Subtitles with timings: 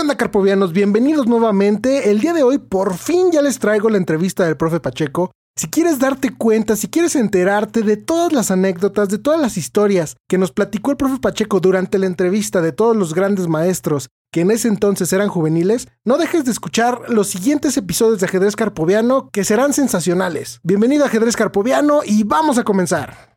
[0.00, 0.72] ¿Qué onda, carpovianos?
[0.72, 2.10] Bienvenidos nuevamente.
[2.10, 5.30] El día de hoy, por fin ya les traigo la entrevista del profe Pacheco.
[5.54, 10.16] Si quieres darte cuenta, si quieres enterarte de todas las anécdotas, de todas las historias
[10.26, 14.40] que nos platicó el profe Pacheco durante la entrevista de todos los grandes maestros que
[14.40, 19.28] en ese entonces eran juveniles, no dejes de escuchar los siguientes episodios de Ajedrez Carpoviano
[19.30, 20.60] que serán sensacionales.
[20.62, 23.36] Bienvenido a Ajedrez Carpoviano y vamos a comenzar.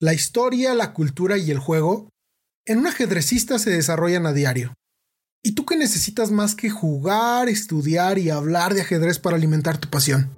[0.00, 2.11] La historia, la cultura y el juego
[2.64, 4.74] en un ajedrecista se desarrollan a diario.
[5.42, 9.90] ¿Y tú qué necesitas más que jugar, estudiar y hablar de ajedrez para alimentar tu
[9.90, 10.36] pasión?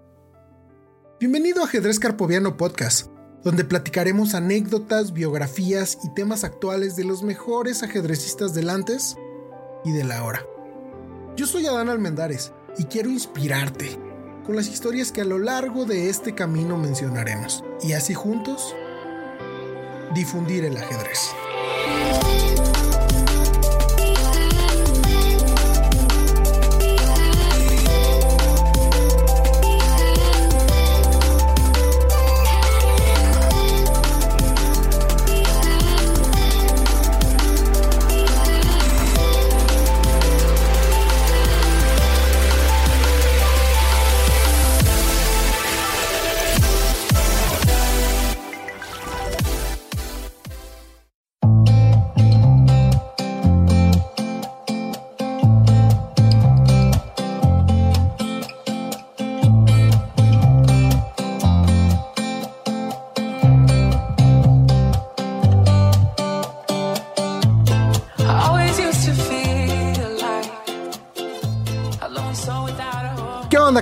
[1.21, 3.09] Bienvenido a Ajedrez Carpoviano Podcast,
[3.43, 9.17] donde platicaremos anécdotas, biografías y temas actuales de los mejores ajedrecistas del antes
[9.84, 10.47] y de la ahora.
[11.37, 13.98] Yo soy Adán Almendares y quiero inspirarte
[14.47, 18.75] con las historias que a lo largo de este camino mencionaremos, y así juntos
[20.15, 21.31] difundir el ajedrez.
[21.67, 22.54] Thank you.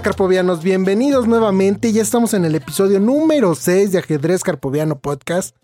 [0.01, 0.63] Carpovianos?
[0.63, 1.93] Bienvenidos nuevamente.
[1.93, 5.55] Ya estamos en el episodio número 6 de Ajedrez Carpoviano Podcast.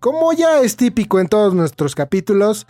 [0.00, 2.66] Como ya es típico en todos nuestros capítulos,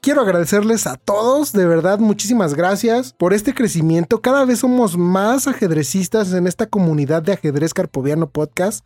[0.00, 4.20] quiero agradecerles a todos, de verdad, muchísimas gracias por este crecimiento.
[4.20, 8.84] Cada vez somos más ajedrecistas en esta comunidad de Ajedrez Carpoviano Podcast.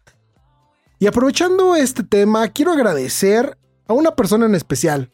[0.99, 5.13] Y aprovechando este tema, quiero agradecer a una persona en especial.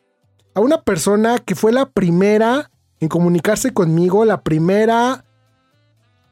[0.54, 5.24] A una persona que fue la primera en comunicarse conmigo, la primera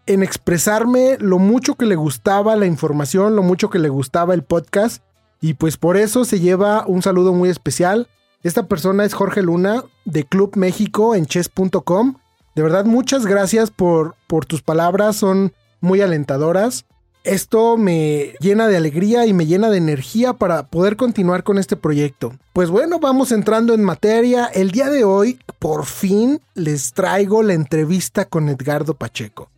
[0.07, 4.43] en expresarme lo mucho que le gustaba la información, lo mucho que le gustaba el
[4.43, 5.03] podcast.
[5.41, 8.09] Y pues por eso se lleva un saludo muy especial.
[8.43, 12.17] Esta persona es Jorge Luna de Club México en chess.com.
[12.55, 16.85] De verdad, muchas gracias por, por tus palabras, son muy alentadoras.
[17.25, 21.77] Esto me llena de alegría y me llena de energía para poder continuar con este
[21.77, 22.33] proyecto.
[22.53, 24.47] Pues bueno, vamos entrando en materia.
[24.47, 29.51] El día de hoy, por fin, les traigo la entrevista con Edgardo Pacheco.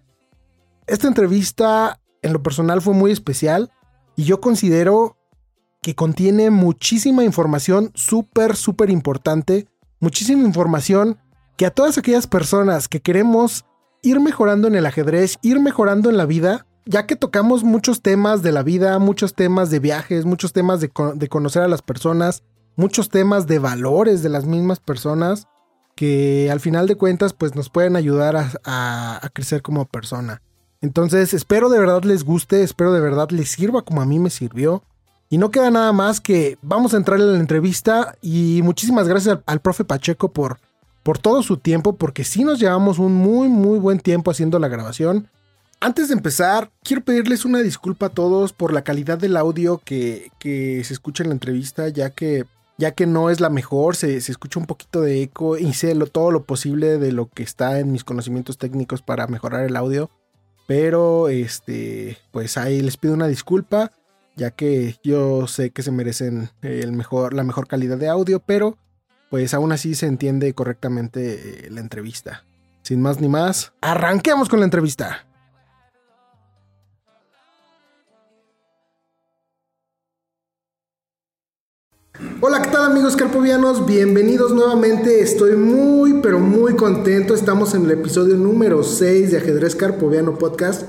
[0.87, 3.73] Esta entrevista en lo personal fue muy especial
[4.17, 5.17] y yo considero
[5.81, 9.67] que contiene muchísima información súper, súper importante,
[10.01, 11.19] muchísima información
[11.57, 13.65] que a todas aquellas personas que queremos
[14.03, 18.43] ir mejorando en el ajedrez, ir mejorando en la vida, ya que tocamos muchos temas
[18.43, 22.43] de la vida, muchos temas de viajes, muchos temas de, conocer a las personas,
[22.77, 25.49] muchos temas de valores de las mismas personas,
[25.97, 30.43] que al final de cuentas pues nos pueden ayudar a crecer como persona.
[30.85, 34.29] Entonces espero de verdad les guste, espero de verdad les sirva como a mí me
[34.29, 34.83] sirvió.
[35.31, 39.39] Y no queda nada más que vamos a entrar en la entrevista y muchísimas gracias
[39.47, 40.59] al, profe Pacheco por,
[41.03, 44.69] por todo su tiempo, porque sí nos llevamos un muy muy buen tiempo haciendo la
[44.69, 45.31] grabación.
[45.81, 50.31] Antes de empezar, quiero pedirles una disculpa a todos por la calidad del audio que,
[50.43, 52.45] se escucha en la entrevista, ya que,
[52.77, 56.45] ya que no es la mejor, se, escucha un poquito de eco, hice todo lo
[56.45, 60.11] posible de lo que está en mis conocimientos técnicos para mejorar el audio.
[60.67, 63.93] Pero este, pues ahí les pido una disculpa,
[64.37, 68.79] ya que yo sé que se merecen el mejor, la mejor calidad de audio, pero
[69.31, 72.45] pues aún así se entiende correctamente eh, la entrevista.
[72.83, 75.27] Sin más ni más, arranquemos con la entrevista.
[82.47, 83.87] Hola, ¿qué tal amigos carpovianos?
[83.87, 85.23] Bienvenidos nuevamente.
[85.23, 87.35] Estoy muy, pero muy contento.
[87.35, 90.83] Estamos en el episodio número 6 de Ajedrez Carpoviano Podcast.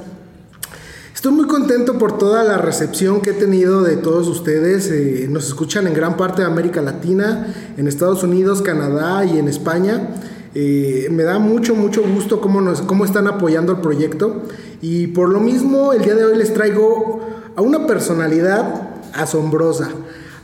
[1.13, 4.91] Estoy muy contento por toda la recepción que he tenido de todos ustedes.
[4.91, 7.47] Eh, nos escuchan en gran parte de América Latina,
[7.77, 10.09] en Estados Unidos, Canadá y en España.
[10.56, 14.41] Eh, me da mucho, mucho gusto cómo, nos, cómo están apoyando el proyecto.
[14.81, 17.21] Y por lo mismo, el día de hoy les traigo
[17.56, 19.88] a una personalidad asombrosa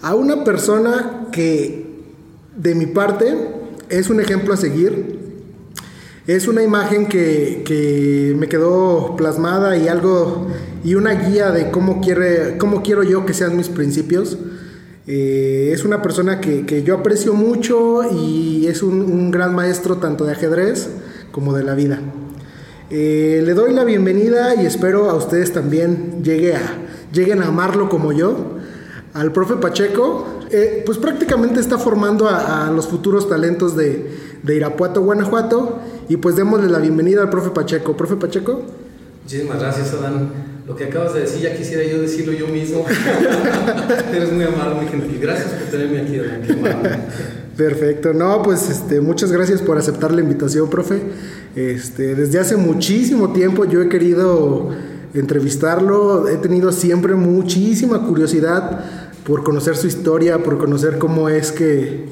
[0.01, 1.85] a una persona que
[2.55, 3.35] de mi parte
[3.89, 5.19] es un ejemplo a seguir.
[6.27, 10.47] Es una imagen que, me quedó plasmada y algo
[10.83, 14.37] y una guía de cómo quiere cómo quiero yo que sean mis principios.
[15.07, 20.33] Eh, es una persona que, yo aprecio mucho y es un, gran maestro tanto de
[20.33, 20.89] ajedrez
[21.31, 21.99] como de la vida.
[22.89, 26.61] Eh, le doy la bienvenida y espero a ustedes también llegue a,
[27.13, 28.60] lleguen a amarlo como yo.
[29.13, 34.09] Al profe Pacheco, eh, pues prácticamente está formando a, los futuros talentos de,
[34.43, 35.79] de Irapuato, Guanajuato.
[36.07, 37.95] Y pues démosle la bienvenida al profe Pacheco.
[37.95, 38.63] Profe Pacheco.
[39.23, 40.29] Muchísimas gracias, Adán.
[40.67, 42.85] Lo que acabas de decir, ya quisiera yo decirlo yo mismo.
[44.13, 45.19] Eres muy amable, muy gentil.
[45.21, 46.19] Gracias por tenerme aquí,
[47.57, 48.13] Perfecto.
[48.13, 51.01] No, pues este, muchas gracias por aceptar la invitación, profe.
[51.55, 54.69] Este, desde hace muchísimo tiempo yo he querido
[55.13, 56.27] entrevistarlo.
[56.29, 59.00] He tenido siempre muchísima curiosidad
[59.31, 62.05] por conocer su historia, por conocer cómo es que,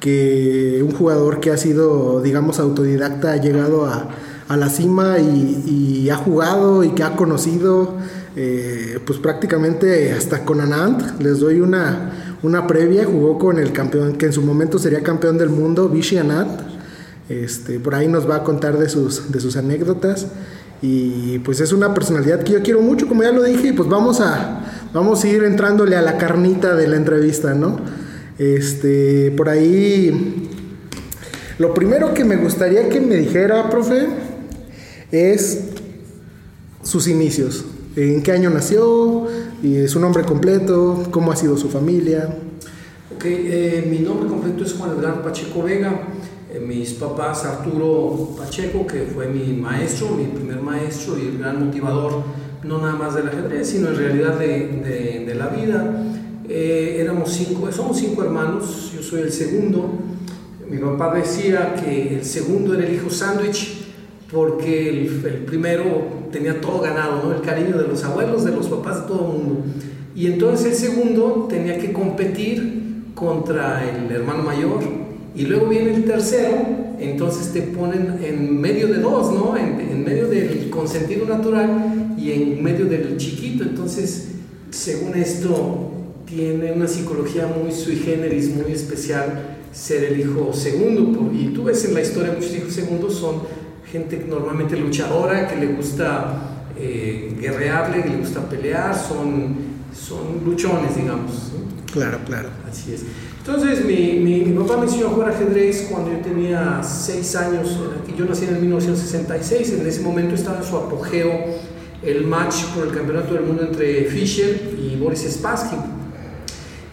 [0.00, 4.10] que un jugador que ha sido, digamos, autodidacta ha llegado a
[4.48, 7.96] a la cima y, ha jugado y que ha conocido,
[8.34, 11.20] eh, pues prácticamente hasta con Anand.
[11.20, 15.36] Les doy una, una previa, jugó con el campeón, que en su momento sería campeón
[15.36, 16.62] del mundo, Vichy Anand.
[17.28, 20.28] Este, por ahí nos va a contar de sus, de sus anécdotas.
[20.80, 23.88] Y pues es una personalidad que yo quiero mucho, como ya lo dije, y pues
[23.88, 27.80] vamos a, vamos a ir entrándole a la carnita de la entrevista, ¿no?
[28.38, 30.48] Este, por ahí,
[31.58, 34.06] lo primero que me gustaría que me dijera, profe,
[35.10, 35.64] es
[36.82, 37.64] sus inicios.
[37.96, 39.26] ¿En qué año nació?
[39.62, 42.28] Y su nombre completo, cómo ha sido su familia.
[43.14, 46.02] Ok, eh, mi nombre completo es Juan Edgar Pacheco Vega.
[46.52, 51.66] Eh, mis papás, Arturo Pacheco, que fue mi maestro, mi primer maestro y el gran
[51.66, 52.22] motivador,
[52.64, 56.02] no nada más del ajedrez, sino en realidad de, de, la vida.
[56.48, 59.92] Eh, éramos cinco, somos cinco hermanos, yo soy el segundo.
[60.68, 63.86] Mi papá decía que el segundo era el hijo sándwich
[64.30, 65.84] porque el, primero
[66.30, 67.34] tenía todo ganado, ¿no?
[67.34, 69.64] el cariño de los abuelos, de los papás, de todo el mundo.
[70.14, 74.80] Y entonces el segundo tenía que competir contra el hermano mayor.
[75.34, 76.56] Y luego viene el tercero,
[76.98, 79.56] entonces te ponen en medio de dos, ¿no?
[79.56, 83.64] En, en medio del consentido natural y en medio del chiquito.
[83.64, 84.28] Entonces,
[84.70, 85.90] según esto,
[86.26, 91.30] tiene una psicología muy sui generis, muy especial ser el hijo segundo.
[91.32, 93.42] Y tú ves en la historia muchos hijos segundos son
[93.90, 99.56] gente normalmente luchadora, que le gusta eh, guerrearle, que le gusta pelear, son,
[99.94, 101.52] son luchones, digamos.
[101.90, 102.50] Claro, claro.
[102.70, 103.04] Así es.
[103.38, 107.78] Entonces, mi, mi, papá me enseñó a jugar ajedrez cuando yo tenía 6 años.
[108.14, 109.72] Yo nací en el 1966.
[109.80, 111.30] En ese momento estaba en su apogeo
[112.02, 115.76] el match por el campeonato del mundo entre Fischer y Boris Spassky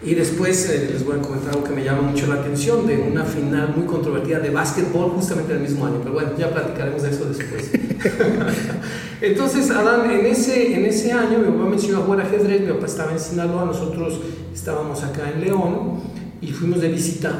[0.06, 2.96] y después eh, les voy a comentar algo que me llama mucho la atención de
[2.96, 5.96] una final muy controvertida de básquetbol justamente el mismo año.
[6.00, 7.72] Pero bueno, ya platicaremos de eso después.
[9.20, 12.68] Entonces, Adán, en ese, en ese año mi papá me enseñó a jugar ajedrez, mi
[12.68, 14.20] papá estaba en Sinaloa, nosotros
[14.54, 16.00] estábamos acá en León
[16.40, 17.32] y fuimos de visita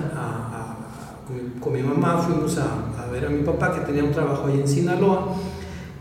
[1.61, 4.61] con, mi, mamá, fuimos a, a, ver a mi papá que tenía un trabajo ahí
[4.61, 5.37] en Sinaloa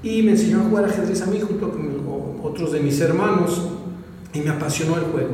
[0.06, 3.60] y me enseñó a jugar ajedrez a mí junto con otros de mis hermanos
[4.36, 5.32] y me apasionó el juego.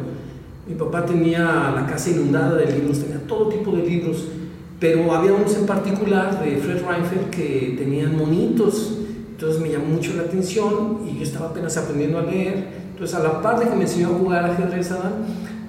[0.65, 4.29] Mi papá tenía la casa inundada de libros, tenía todo tipo de libros,
[4.79, 8.99] pero había unos en particular de Fred Reinfeldt que tenían monitos,
[9.31, 12.67] entonces me llamó mucho la atención y yo estaba apenas aprendiendo a leer.
[12.91, 14.89] Entonces, a la par de que me enseñó a jugar ajedrez,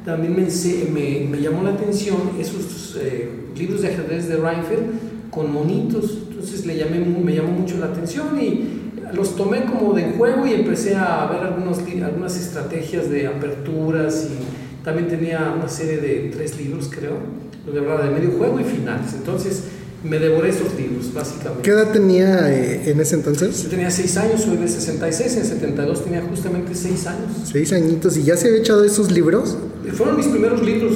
[0.04, 6.18] también me, me, llamó la atención esos eh, libros de ajedrez de Reinfeldt con monitos.
[6.28, 8.81] Entonces, le llamé, me llamó mucho la atención y
[9.14, 14.84] los tomé como de juego y empecé a ver algunos, algunas estrategias de aperturas y
[14.84, 17.18] también tenía una serie de tres libros, creo,
[17.64, 19.12] donde hablaba de medio juego y finales.
[19.14, 19.64] Entonces,
[20.04, 21.62] me devoré esos libros, básicamente.
[21.62, 23.62] ¿Qué edad tenía eh, en ese entonces?
[23.62, 27.30] Yo tenía seis años, soy de 66, en 72 tenía justamente seis años.
[27.44, 29.56] Seis añitos, ¿y ya se había echado esos libros?
[29.92, 30.94] Fueron mis primeros libros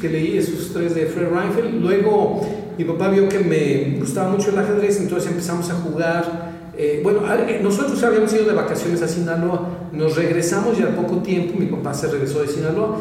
[0.00, 1.80] que leí, esos tres de Fred Reinfeldt.
[1.80, 2.46] Luego,
[2.78, 6.45] mi papá vio que me gustaba mucho el ajedrez, entonces empezamos a jugar
[6.78, 11.18] eh, bueno, eh, nosotros habíamos ido de vacaciones a Sinaloa, nos regresamos y al poco
[11.18, 12.98] tiempo mi papá se regresó de Sinaloa.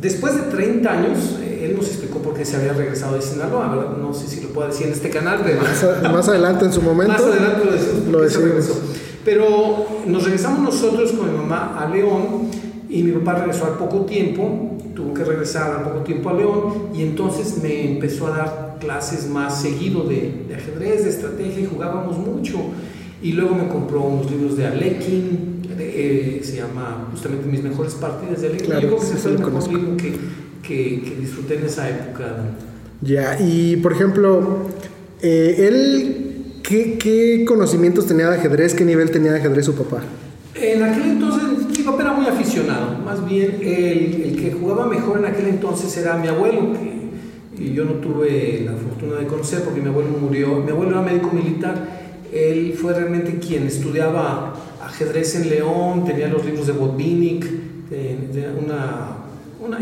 [0.00, 3.68] Después de 30 años, eh, él nos explicó por qué se había regresado de Sinaloa,
[3.68, 3.96] ¿verdad?
[3.98, 5.40] No sé si lo puedo decir en este canal.
[5.44, 5.60] Pero...
[6.10, 7.12] Más, adelante en su momento.
[7.12, 7.64] Más adelante
[8.10, 8.70] lo decimos.
[9.22, 12.48] Pero nos regresamos nosotros con mi mamá a León
[12.88, 16.88] y mi papá regresó al poco tiempo, tuvo que regresar al poco tiempo a León
[16.94, 21.66] y entonces me empezó a dar clases más seguido de, de ajedrez, de estrategia y
[21.66, 22.56] jugábamos mucho.
[23.22, 28.40] Y luego me compró unos libros de Alekin, eh, se llama justamente Mis mejores partidas
[28.40, 28.66] de Alekin.
[28.66, 30.12] Claro, Yo creo que ese fue el mejor libro que,
[30.62, 32.36] que, que, disfruté en esa época.
[33.02, 34.66] Ya, y por ejemplo,
[35.22, 38.74] eh, él, ¿qué, ¿qué, conocimientos tenía de ajedrez?
[38.74, 40.02] ¿Qué nivel tenía de ajedrez su papá?
[40.54, 45.18] En aquel entonces mi papá era muy aficionado, más bien el, el, que jugaba mejor
[45.18, 47.00] en aquel entonces era mi abuelo, que
[47.60, 51.02] y yo no tuve la fortuna de conocer porque mi abuelo murió, mi abuelo era
[51.02, 51.99] médico militar,
[52.32, 57.46] él fue realmente quien estudiaba ajedrez en León, tenía los libros de Botvinnik,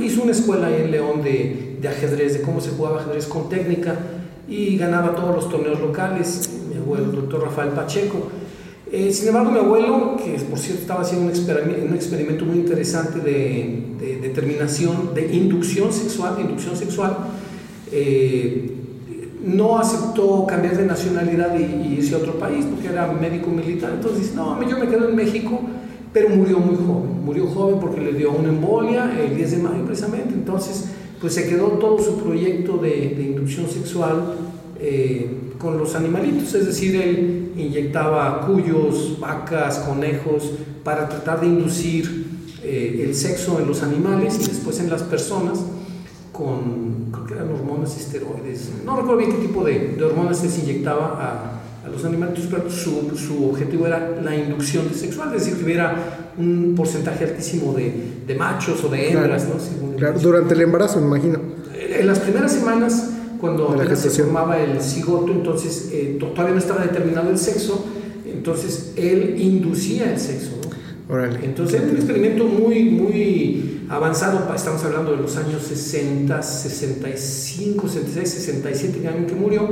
[0.03, 3.97] hizo una escuela ahí en León de, ajedrez, de cómo se jugaba ajedrez con técnica
[4.49, 8.29] y ganaba todos los torneos locales, mi abuelo, el doctor Rafael Pacheco.
[8.91, 13.97] Eh, sin embargo, mi abuelo, que por cierto estaba haciendo un experimento, muy interesante de,
[14.01, 17.19] de, determinación, de inducción sexual, inducción sexual,
[17.93, 18.78] eh,
[19.45, 23.93] no aceptó cambiar de nacionalidad y, irse a otro país porque era médico militar.
[23.95, 25.61] Entonces dice, no, yo me quedo en México,
[26.13, 27.25] pero murió muy joven.
[27.25, 30.35] Murió joven porque le dio una embolia el 10 de mayo precisamente.
[30.35, 30.91] Entonces,
[31.21, 34.35] pues se quedó todo su proyecto de, inducción sexual
[34.81, 40.53] eh, con los animalitos, es decir, él inyectaba cuyos, vacas, conejos,
[40.85, 42.29] para tratar de inducir
[42.63, 45.59] eh, el sexo en los animales y después en las personas
[46.33, 46.98] con,
[47.39, 51.91] eran hormonas esteroides, no recuerdo bien qué tipo de, de hormonas se inyectaba a, a
[51.91, 56.75] los animales, pero su, su, objetivo era la inducción sexual, es decir, que hubiera un
[56.77, 59.97] porcentaje altísimo de, de machos o de hembras, claro, ¿no?
[59.97, 61.41] claro, durante el embarazo, me imagino.
[61.75, 67.31] En las primeras semanas cuando se formaba el cigoto, entonces eh, todavía no estaba determinado
[67.31, 67.87] el sexo,
[68.27, 70.51] entonces él inducía el sexo.
[71.09, 71.25] ¿no?
[71.43, 78.29] Entonces era un experimento muy, muy avanzado, estamos hablando de los años 60, 65, 66,
[78.29, 79.69] 67, que que murió.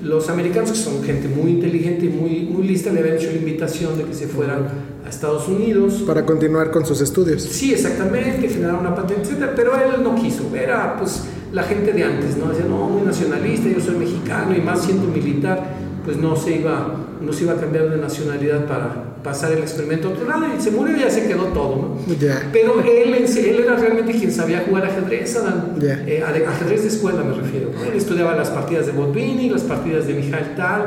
[0.00, 3.38] Los americanos, que son gente muy inteligente y muy, muy lista, le habían hecho la
[3.38, 4.68] invitación de que se fueran
[5.04, 6.04] a Estados Unidos.
[6.06, 7.42] Para continuar con sus estudios.
[7.42, 9.50] Sí, exactamente, generar una patente, etc.
[9.56, 12.48] Pero él no quiso, era pues la gente de antes, ¿no?
[12.48, 15.64] Decía, no, muy nacionalista, yo soy mexicano y más siendo militar,
[16.04, 20.08] pues no se iba, no se iba a cambiar de nacionalidad para pasar el experimento
[20.08, 22.14] a otro lado y se murió y ya se quedó todo, ¿no?
[22.16, 22.48] Yeah.
[22.52, 26.04] Pero él, él era realmente quien sabía jugar ajedrez, Adán, Yeah.
[26.06, 27.70] eh, ajedrez de escuela me refiero.
[27.86, 30.86] Él estudiaba las partidas de Botvinnik, las partidas de Mijail Tal,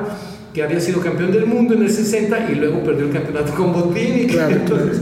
[0.53, 3.73] que había sido campeón del mundo en el 60 y luego perdió el campeonato con
[3.73, 4.99] Botvinnik, Claro, entonces...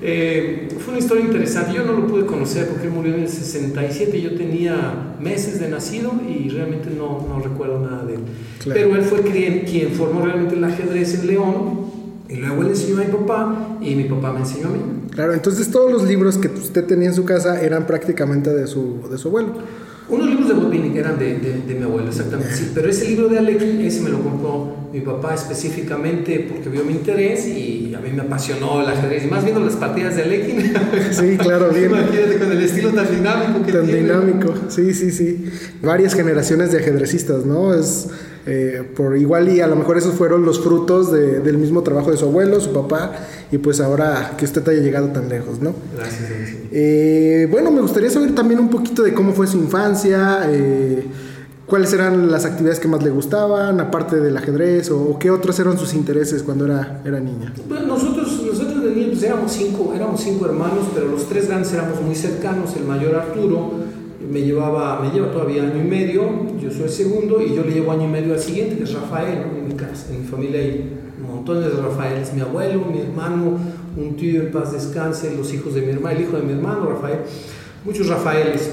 [0.00, 1.74] Eh, fue una historia interesante.
[1.74, 4.20] Yo no lo pude conocer porque él murió en el 67.
[4.20, 8.20] Yo tenía meses de nacido y realmente no, no recuerdo nada de él.
[8.62, 8.80] Claro.
[8.80, 11.77] Pero él fue quien, quien formó realmente el ajedrez en León.
[12.28, 14.78] Y luego él enseñó a mi papá y mi papá me enseñó a mí.
[15.10, 19.00] Claro, entonces todos los libros que usted tenía en su casa eran prácticamente de su,
[19.10, 19.54] de su abuelo.
[20.10, 22.70] Unos libros de Botvinnik eran de, de, de, mi abuelo, exactamente, sí.
[22.74, 26.92] Pero ese libro de Alekhine, ese me lo compró mi papá específicamente porque vio mi
[26.94, 29.24] interés y a mí me apasionó el ajedrez.
[29.24, 30.72] Y más viendo las partidas de Alekhine.
[31.10, 31.90] Sí, claro, bien.
[31.90, 34.00] Imagínate con el estilo tan dinámico que Tan tiene.
[34.00, 35.44] dinámico, sí, sí, sí.
[35.82, 37.74] Varias generaciones de ajedrecistas, ¿no?
[37.74, 38.08] Es
[38.50, 42.10] eh, por igual y a lo mejor esos fueron los frutos de, del mismo trabajo
[42.10, 43.12] de su abuelo, su papá,
[43.52, 45.74] y pues ahora que usted haya llegado tan lejos, ¿no?
[45.94, 46.30] Gracias.
[46.30, 46.56] gracias.
[46.72, 51.04] Eh, bueno, me gustaría saber también un poquito de cómo fue su infancia, eh,
[51.66, 55.60] cuáles eran las actividades que más le gustaban, aparte del ajedrez, o, o qué otros
[55.60, 57.52] eran sus intereses cuando era, era niña.
[57.68, 61.70] Bueno, nosotros, nosotros de niños pues éramos cinco, éramos cinco hermanos, pero los tres grandes
[61.74, 62.74] éramos muy cercanos.
[62.76, 63.87] El mayor Arturo
[64.30, 66.22] me llevaba, me lleva todavía año y medio,
[66.60, 68.92] yo soy el segundo, y yo le llevo año y medio al siguiente, que es
[68.92, 73.58] Rafael, en mi casa, en mi familia hay montones de Rafaeles, mi abuelo, mi hermano,
[73.96, 76.86] un tío en paz descanse, los hijos de mi hermano, el hijo de mi hermano,
[76.86, 77.20] Rafael,
[77.84, 78.70] muchos Rafaeles.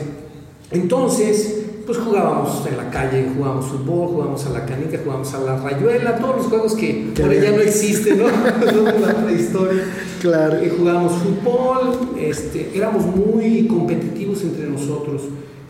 [0.72, 5.58] Entonces, pues jugábamos en la calle, jugábamos fútbol, jugábamos a la canica, jugábamos a la
[5.58, 8.25] rayuela, todos los juegos que por allá no existen, ¿no?
[8.72, 9.84] Son la prehistoria.
[10.20, 10.58] Claro.
[10.58, 15.24] Eh, jugábamos fútbol, este, éramos muy competitivos entre nosotros.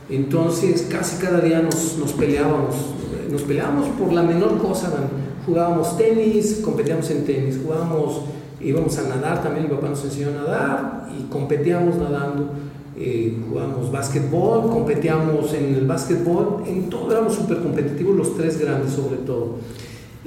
[0.10, 2.76] Entonces, casi cada día nos, nos peleábamos.
[3.30, 4.94] Nos peleábamos por la menor cosa.
[5.46, 7.60] Jugábamos tenis, competíamos en tenis.
[7.62, 8.22] Jugábamos,
[8.62, 9.68] íbamos a nadar también.
[9.68, 12.52] Mi papá nos enseñó a nadar y competíamos nadando.
[12.98, 16.64] Eh, jugábamos básquetbol, competíamos en el básquetbol.
[16.66, 19.56] En todo éramos súper competitivos, los tres grandes sobre todo.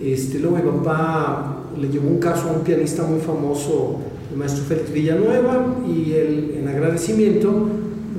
[0.00, 3.96] Este, luego mi papá le llevó un caso a un pianista muy famoso,
[4.30, 7.68] el maestro Félix Villanueva, y él en agradecimiento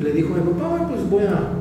[0.02, 1.52] le dijo a mi papá, pues voy a,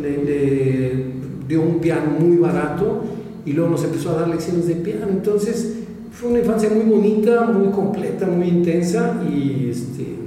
[0.00, 1.06] le, le,
[1.46, 3.04] dio un piano muy barato
[3.44, 5.06] y luego nos empezó a dar lecciones de piano.
[5.10, 5.74] Entonces
[6.12, 10.25] fue una infancia muy bonita, muy completa, muy intensa y este,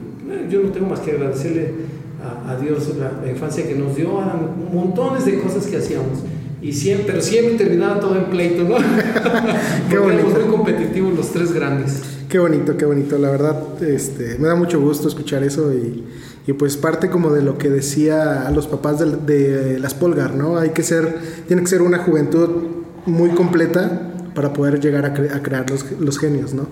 [0.49, 1.71] yo no tengo más que agradecerle
[2.23, 4.35] a, a Dios la, la, infancia que nos dio, a
[4.73, 6.19] montones de cosas que hacíamos.
[6.61, 8.75] Y siempre, pero siempre terminaba todo en pleito, ¿no?
[9.89, 10.27] Qué bonito.
[10.27, 12.01] Éramos muy competitivos los tres grandes.
[12.27, 13.17] Qué bonito, qué bonito.
[13.17, 16.03] La verdad, este, me da mucho gusto escuchar eso y,
[16.45, 20.35] y pues parte como de lo que decía a los papás de, de, las Polgar,
[20.35, 20.57] ¿no?
[20.57, 21.17] Hay que ser,
[21.47, 22.49] tiene que ser una juventud
[23.05, 26.67] muy completa para poder llegar a, cre a crear los, los, genios, ¿no?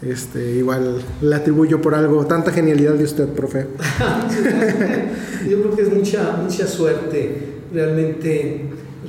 [0.00, 3.66] Este, igual le atribuyo por algo tanta genialidad de usted, profe.
[5.48, 7.34] Yo creo que es mucha, mucha suerte,
[7.72, 8.60] realmente,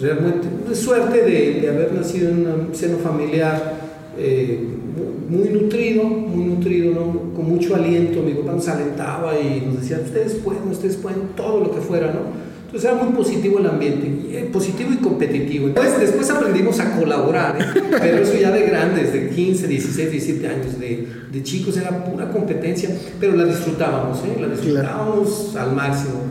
[0.02, 3.76] realmente, suerte de, haber nacido en un seno familiar
[4.18, 4.60] eh,
[5.30, 7.34] muy nutrido, muy nutrido, ¿no?
[7.36, 8.24] con mucho aliento.
[8.24, 12.08] Mi papá nos alentaba y nos decía, ustedes pueden, ustedes pueden, todo lo que fuera,
[12.08, 12.49] ¿no?
[12.70, 15.70] Entonces era muy positivo el ambiente, eh, positivo y competitivo.
[15.70, 17.82] Entonces después aprendimos a colaborar, ¿eh?
[18.00, 22.30] pero eso ya de grandes, de 15, 16, 17 años, de, de chicos, era pura
[22.30, 24.40] competencia, pero la disfrutábamos, ¿eh?
[24.40, 26.22] la disfrutábamos al máximo.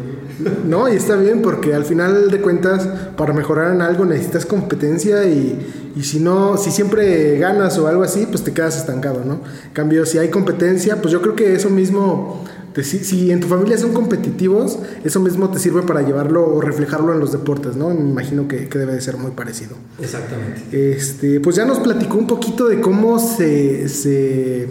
[0.64, 5.24] No, y está bien porque al final de cuentas para mejorar en algo necesitas competencia
[5.24, 5.58] y,
[5.96, 9.40] y, si no, si siempre ganas o algo así, pues te quedas estancado, ¿no?
[9.64, 12.44] En cambio, si hay competencia, pues yo creo que eso mismo
[12.82, 17.20] si, en tu familia son competitivos, eso mismo te sirve para llevarlo o reflejarlo en
[17.20, 17.90] los deportes, ¿no?
[17.90, 19.76] Me imagino que, debe de ser muy parecido.
[20.00, 20.62] Exactamente.
[20.70, 24.68] Este, pues ya nos platicó un poquito de cómo se, se,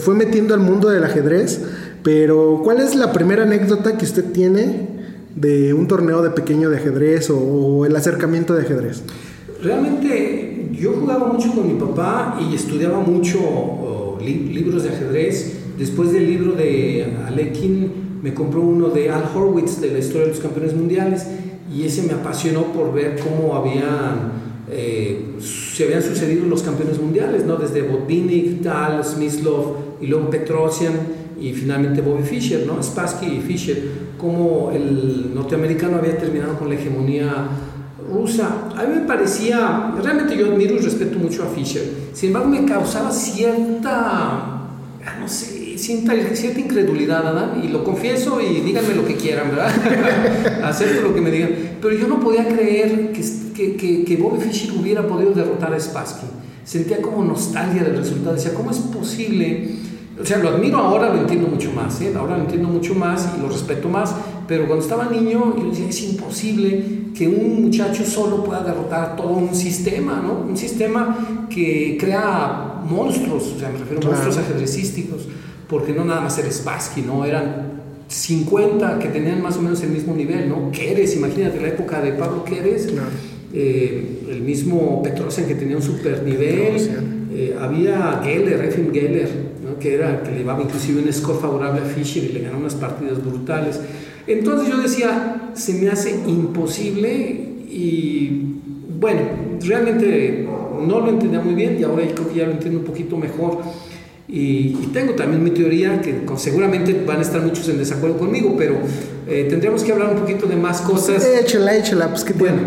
[0.00, 1.60] fue metiendo al mundo del ajedrez,
[2.02, 4.88] pero ¿cuál es la primera anécdota que usted tiene
[5.36, 9.02] de un torneo de pequeño de ajedrez o, el acercamiento de ajedrez?
[9.62, 16.26] Realmente yo jugaba mucho con mi papá y estudiaba mucho libros de ajedrez Después del
[16.26, 20.74] libro de Alekin, me compró uno de Al Horwitz de la historia de los campeones
[20.74, 21.26] mundiales
[21.74, 24.32] y ese me apasionó por ver cómo habían,
[24.70, 27.56] eh, se habían sucedido los campeones mundiales, ¿no?
[27.56, 30.92] desde Botvinnik, Tal, Smyslov y luego Petrosian
[31.40, 32.82] y finalmente Bobby Fischer, ¿no?
[32.82, 33.82] Spassky y Fischer,
[34.16, 37.48] cómo el norteamericano había terminado con la hegemonía
[38.10, 38.70] rusa.
[38.76, 42.64] A mí me parecía, realmente yo admiro y respeto mucho a Fischer, sin embargo me
[42.64, 44.53] causaba cierta,
[45.20, 49.70] no sé, cierta incredulidad, y lo confieso y díganme lo que quieran, ¿verdad?
[50.64, 51.50] Acepto lo que me digan.
[51.80, 56.26] Pero yo no podía creer que, que, que, Bobby Fischer hubiera podido derrotar a Spassky.
[56.64, 58.34] Sentía como nostalgia del resultado.
[58.34, 59.70] Decía, ¿cómo es posible?
[60.20, 62.12] O sea, lo admiro ahora, lo entiendo mucho más, ¿eh?
[62.16, 64.14] ahora lo entiendo mucho más y lo respeto más,
[64.46, 66.84] pero cuando estaba niño yo decía, es imposible
[67.16, 70.48] que un muchacho solo pueda derrotar todo un sistema, ¿no?
[70.48, 75.28] Un sistema que crea monstruos, o sea, me refiero a monstruos ajedrecísticos
[75.68, 77.24] porque no nada más eres Spassky, ¿no?
[77.24, 80.70] Eran 50 que tenían más o menos el mismo nivel, ¿no?
[80.70, 82.88] Keres, imagínate la época de Pablo Keres,
[83.52, 86.76] eh, el mismo Petrosian que tenía un super nivel,
[87.32, 89.28] eh, había Geller, Efim Geller,
[89.64, 89.78] ¿no?
[89.78, 92.74] que, era, que le llevaba inclusive un score favorable a Fischer y le ganó unas
[92.74, 93.80] partidas brutales.
[94.26, 98.53] Entonces yo decía, se me hace imposible y
[99.04, 99.20] bueno,
[99.60, 100.48] realmente
[100.80, 103.58] no lo entendía muy bien y ahora creo que ya lo entiendo un poquito mejor.
[104.26, 108.76] Y, tengo también mi teoría, que seguramente van a estar muchos en desacuerdo conmigo, pero
[109.28, 111.22] eh, tendríamos que hablar un poquito de más cosas.
[111.22, 112.62] Échala, échala, pues qué bueno.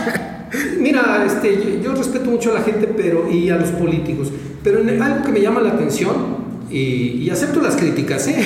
[0.80, 4.32] Mira, este, yo, respeto mucho a la gente pero, y a los políticos,
[4.64, 8.36] pero en algo que me llama la atención, y, acepto las críticas, ¿eh?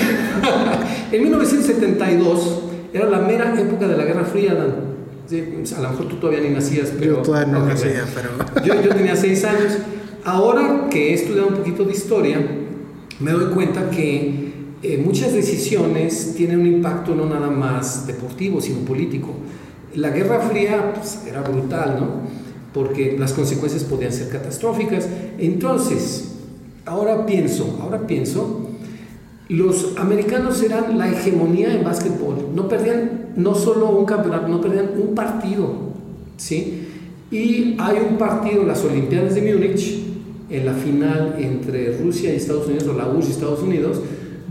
[1.12, 4.56] en 1972 era la mera época de la Guerra Fría,
[5.40, 7.16] a lo mejor tú todavía ni nacías, pero...
[7.16, 8.64] Yo todavía no nacía, pero...
[8.64, 9.78] Yo, yo tenía seis años.
[10.24, 12.38] Ahora que he estudiado un poquito de historia,
[13.18, 18.80] me doy cuenta que eh, muchas decisiones tienen un impacto no nada más deportivo, sino
[18.80, 19.32] político.
[19.94, 22.06] La Guerra Fría pues, era brutal, ¿no?
[22.74, 25.08] Porque las consecuencias podían ser catastróficas.
[25.38, 26.32] Entonces,
[26.84, 28.70] ahora pienso, ahora pienso,
[29.48, 32.48] los americanos eran la hegemonía en básquetbol.
[32.54, 35.72] No perdían no solo un campeonato, no perdían un partido,
[36.36, 36.88] ¿sí?
[37.30, 40.02] Y hay un partido, las Olimpiadas de Múnich,
[40.50, 44.00] en la final entre Rusia y Estados Unidos, o la URSS y Estados Unidos,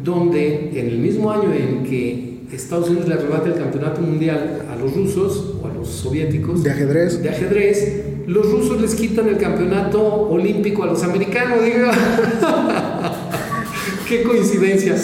[0.03, 4.75] donde en el mismo año en que Estados Unidos le arrebata el campeonato mundial a
[4.75, 9.37] los rusos o a los soviéticos de ajedrez, de ajedrez los rusos les quitan el
[9.37, 11.89] campeonato olímpico a los americanos, digo.
[14.11, 14.97] Qué coincidencia.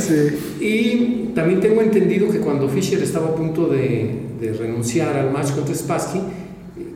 [0.60, 5.52] Y también tengo entendido que cuando Fischer estaba a punto de, de renunciar al match
[5.52, 6.20] contra Spassky,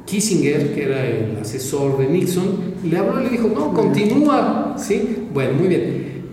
[0.05, 5.27] Kissinger, que era el asesor de Nixon, le habló y le dijo, no, continúa, ¿sí?
[5.33, 6.23] Bueno, muy bien.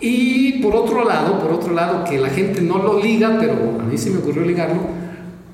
[0.00, 3.82] Y por otro lado, por otro lado, que la gente no lo liga, pero a
[3.82, 4.82] mí se me ocurrió ligarlo,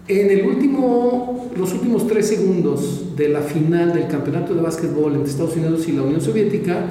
[0.09, 5.31] en el último, los últimos tres segundos de la final del campeonato de básquetbol entre
[5.31, 6.85] Estados Unidos y la Unión Soviética,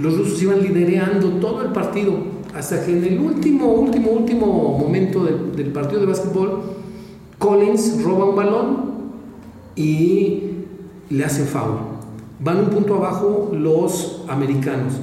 [0.00, 2.14] los rusos iban liderando todo el partido,
[2.54, 6.62] hasta que en el último, último, último momento del partido de básquetbol,
[7.38, 8.76] Collins roba un balón
[9.76, 10.42] y
[11.10, 11.78] le hacen foul.
[12.40, 14.94] Van un punto abajo los americanos.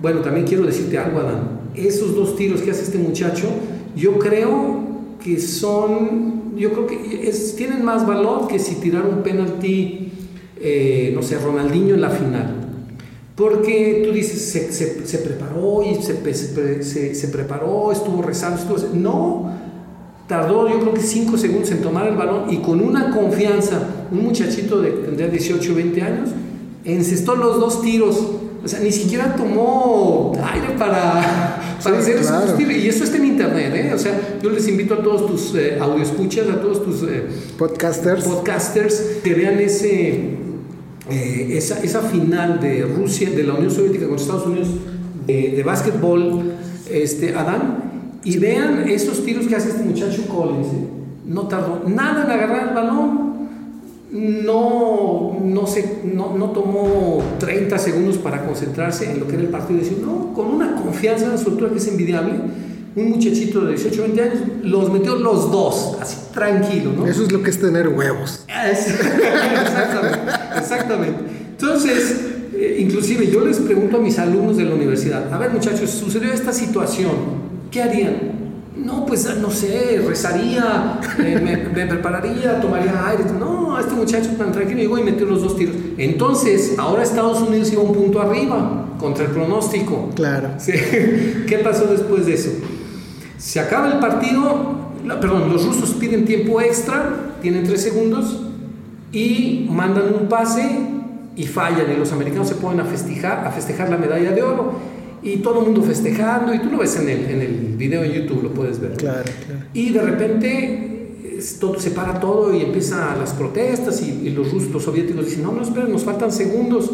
[0.00, 1.60] Bueno, también quiero decirte algo, Adán.
[1.74, 3.48] Esos dos tiros que hace este muchacho,
[3.96, 4.80] yo creo
[5.22, 10.12] que son, yo creo que tienen más valor que si tirar un penalti,
[10.60, 12.57] eh, no sé, Ronaldinho en la final.
[13.38, 18.94] Porque tú dices, se, se, se preparó y se, preparó, estuvo rezando, estuvo...
[18.94, 19.52] No,
[20.26, 24.24] tardó yo creo que 5 segundos en tomar el balón y con una confianza, un
[24.24, 26.30] muchachito de tendría 18 o 20 años,
[26.84, 28.18] encestó los dos tiros.
[28.64, 32.74] O sea, ni siquiera tomó aire para, para hacer esos tiros.
[32.74, 33.94] Y eso está en internet, ¿eh?
[33.94, 37.22] O sea, yo les invito a todos tus eh, escuchas a todos tus eh,
[37.56, 38.24] podcasters.
[38.24, 40.47] podcasters que vean ese
[41.10, 44.68] eh, esa, esa, final de Rusia, de la Unión Soviética con Estados Unidos
[45.26, 46.52] de, de básquetbol,
[46.90, 50.66] este, Adán, y vean esos tiros que hace este muchacho Collins.
[50.66, 50.88] ¿eh?
[51.26, 53.28] No tardó nada en agarrar el balón,
[54.10, 59.50] no, no, se, no, no, tomó 30 segundos para concentrarse en lo que era el
[59.50, 62.32] partido y decir, no, con una confianza en la soltura que es envidiable
[62.96, 67.06] un muchachito de 18, 20 años, los metió los dos, así tranquilo, ¿no?
[67.06, 68.44] Eso es lo que es tener huevos.
[68.70, 71.20] exactamente, exactamente.
[71.50, 72.20] Entonces,
[72.54, 76.32] eh, inclusive yo les pregunto a mis alumnos de la universidad, a ver muchachos, sucedió
[76.32, 77.12] esta situación,
[77.70, 78.38] ¿qué harían?
[78.76, 83.24] No, pues no sé, rezaría, eh, me, prepararía, tomaría aire.
[83.38, 85.74] No, este muchacho tan tranquilo llegó y metió los dos tiros.
[85.96, 90.10] Entonces, ahora Estados Unidos iba un punto arriba contra el pronóstico.
[90.14, 90.50] Claro.
[90.66, 92.50] ¿Qué pasó después de eso?
[93.36, 98.47] Se acaba el partido, perdón, los rusos piden tiempo extra, tienen tres segundos
[99.12, 100.68] y mandan un pase
[101.36, 104.72] y fallan y los americanos se ponen a festejar, a festejar la medalla de oro
[105.22, 108.12] y todo el mundo festejando y tú lo ves en el, en el video en
[108.12, 108.92] YouTube, lo puedes ver.
[108.92, 109.64] Claro, claro.
[109.72, 110.88] Y de repente
[111.60, 115.52] todo, se para todo y empiezan las protestas y, los rusos, los soviéticos dicen, no,
[115.52, 116.90] no, esperen, nos faltan segundos.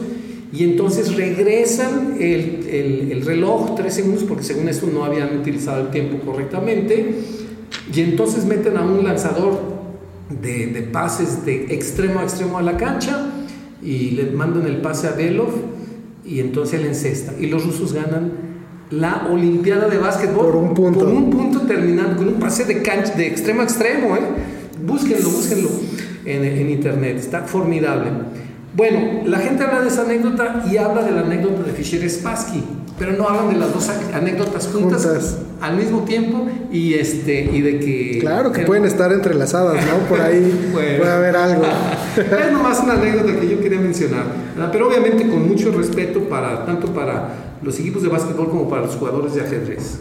[0.53, 5.81] Y entonces regresan el, el, el, reloj tres segundos porque según eso no habían utilizado
[5.81, 7.18] el tiempo correctamente.
[7.92, 9.73] Y entonces meten a un lanzador
[10.28, 13.30] de, de pases de extremo a extremo a la cancha
[13.82, 15.50] y le mandan el pase a Belov
[16.24, 17.32] y entonces él encesta.
[17.38, 18.32] Y los rusos ganan
[18.90, 21.00] la Olimpiada de Básquetbol por un punto.
[21.00, 24.16] Por un punto terminando con un pase de cancha de extremo a extremo.
[24.16, 24.20] ¿eh?
[24.84, 25.68] Búsquenlo, búsquenlo
[26.24, 27.18] en, en internet.
[27.18, 28.10] Está formidable.
[28.76, 32.62] Bueno, la gente habla de esa anécdota y habla de la anécdota de Fischer Spassky,
[32.98, 37.80] pero no hablan de las dos anécdotas juntas, al mismo tiempo y este y de
[37.80, 40.09] que claro que pueden estar entrelazadas, ¿no?
[40.09, 41.62] Por ahí puede haber algo.
[42.16, 44.26] es nomás una anécdota que yo quería mencionar,
[44.70, 48.94] pero obviamente con mucho respeto para tanto para los equipos de básquetbol como para los
[48.94, 49.98] jugadores de ajedrez.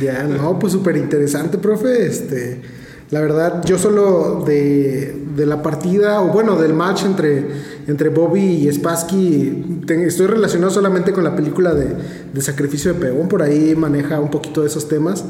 [0.00, 2.06] Ya, no, pues súper interesante, profe.
[2.06, 2.60] Este,
[3.10, 7.46] la verdad, yo solo de, de, la partida, o bueno, del match entre,
[7.86, 11.96] entre Bobby y Spassky, estoy relacionado solamente con la película de,
[12.32, 15.24] de, Sacrificio de Peón, por ahí maneja un poquito de esos temas.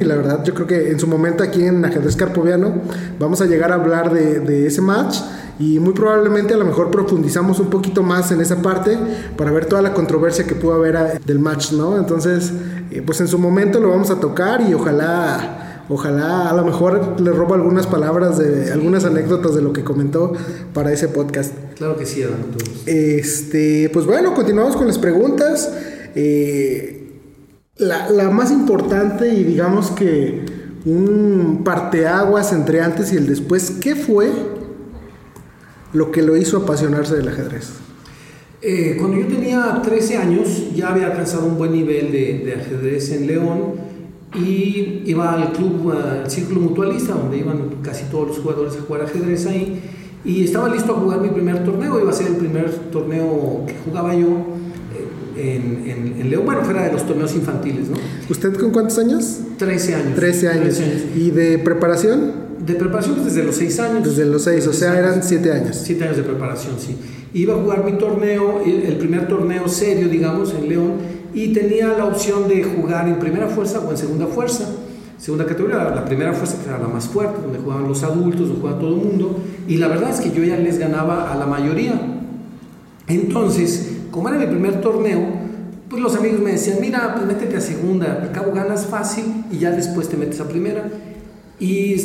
[0.00, 2.72] Y la verdad, yo creo que en su momento aquí en Ajedrez Carpoviano
[3.18, 5.18] vamos a llegar a hablar de, de ese match
[5.60, 8.98] y muy probablemente a lo mejor profundizamos un poquito más en esa parte
[9.36, 11.98] para ver toda la controversia que pudo haber del match, ¿no?
[11.98, 12.50] Entonces,
[12.90, 17.20] eh, pues en su momento lo vamos a tocar y ojalá Ojalá a lo mejor
[17.20, 20.32] le robo algunas palabras de algunas anécdotas de lo que comentó
[20.72, 21.52] para ese podcast.
[21.76, 22.36] Claro que sí, Adam.
[22.86, 25.68] Este, pues bueno, continuamos con las preguntas.
[26.14, 27.10] Eh,
[27.76, 30.44] la, la, más importante y digamos que
[30.84, 34.30] un parteaguas entre antes y el después, ¿qué fue
[35.92, 37.68] lo que lo hizo apasionarse del ajedrez?
[38.62, 43.10] Eh, cuando yo tenía 13 años ya había alcanzado un buen nivel de, de ajedrez
[43.10, 43.89] en León
[44.34, 49.02] y iba al club, al círculo mutualista, donde iban casi todos los jugadores a jugar
[49.02, 49.80] ajedrez ahí,
[50.24, 53.74] y estaba listo a jugar mi primer torneo, iba a ser el primer torneo que
[53.84, 54.28] jugaba yo
[55.36, 57.96] eh, en, en, León, bueno, fuera de los torneos infantiles, ¿no?
[58.28, 59.40] ¿Usted con cuántos años?
[59.58, 60.14] 13 años.
[60.14, 60.80] 13 años.
[61.16, 62.50] ¿Y de preparación?
[62.64, 64.04] De preparación pues, desde los 6 años.
[64.04, 65.80] Desde los 6, o sea, eran 7 años.
[65.82, 66.96] 7 años de preparación, sí.
[67.32, 70.92] Iba a jugar mi torneo, el primer torneo serio, digamos, en León,
[71.34, 74.68] y tenía la opción de jugar en primera fuerza o en segunda fuerza.
[75.18, 78.60] Segunda categoría, la primera fuerza que era la más fuerte, donde jugaban los adultos, donde
[78.60, 79.38] jugaba todo el mundo,
[79.68, 82.00] y la verdad es que yo ya les ganaba a la mayoría.
[83.06, 85.20] Entonces, como era mi primer torneo,
[85.90, 89.58] pues los amigos me decían, mira, pues métete a segunda, al cabo ganas fácil y
[89.58, 90.88] ya después te metes a primera.
[91.58, 91.96] Y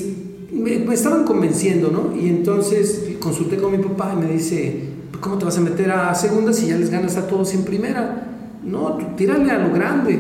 [0.51, 2.13] me, me estaban convenciendo, ¿no?
[2.19, 4.89] Y entonces consulté con mi papá y me dice,
[5.21, 8.34] ¿cómo te vas a meter a segunda si ya les ganas a todos en primera?
[8.65, 10.19] No, tírale a lo grande.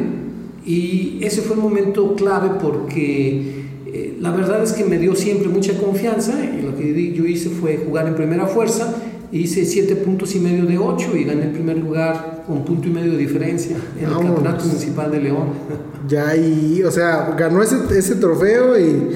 [0.65, 5.47] Y ese fue un momento clave porque eh, la verdad es que me dio siempre
[5.47, 8.93] mucha confianza y lo que yo hice fue jugar en primera fuerza.
[9.31, 12.91] Hice siete puntos y medio de ocho y gané el primer lugar con punto y
[12.91, 15.47] medio de diferencia en el Campeonato Municipal de León.
[16.07, 19.09] Ya, y, o sea, ganó ese, ese trofeo y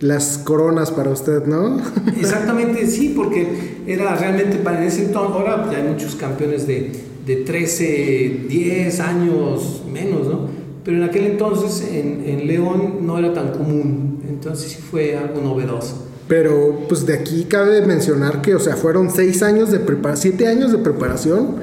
[0.00, 1.80] las coronas para usted, ¿no?
[2.16, 6.92] Exactamente, sí, porque era realmente para ese entonces, ahora ya hay muchos campeones de,
[7.28, 10.48] de 13, 10 años menos, ¿no?
[10.82, 15.42] Pero en aquel entonces en, en León no era tan común, entonces sí fue algo
[15.42, 16.06] novedoso.
[16.26, 20.46] Pero pues de aquí cabe mencionar que, o sea, fueron seis años de preparación, siete
[20.46, 21.56] años de preparación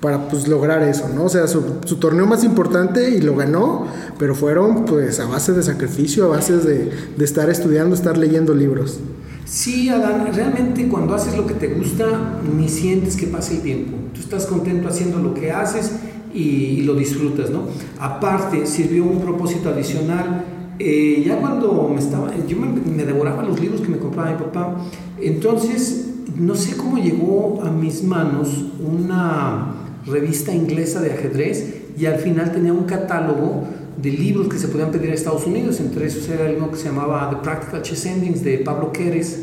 [0.00, 1.24] para pues lograr eso, ¿no?
[1.24, 3.86] O sea, su, su, torneo más importante y lo ganó,
[4.18, 8.54] pero fueron pues a base de sacrificio, a base de, de estar estudiando, estar leyendo
[8.54, 8.98] libros.
[9.44, 13.96] Sí, Adán, realmente cuando haces lo que te gusta, ni sientes que pase el tiempo.
[14.14, 15.92] Tú estás contento haciendo lo que haces
[16.32, 17.64] y, lo disfrutas, ¿no?
[17.98, 20.44] Aparte, sirvió un propósito adicional.
[20.78, 24.76] Eh, ya cuando me estaba, yo me, devoraba los libros que me compraba mi papá,
[25.20, 29.74] entonces no sé cómo llegó a mis manos una
[30.06, 33.64] revista inglesa de ajedrez y al final tenía un catálogo
[34.00, 36.84] de libros que se podían pedir a Estados Unidos, entre esos era uno que se
[36.84, 39.40] llamaba The Practical Chess Endings de Pablo Queres,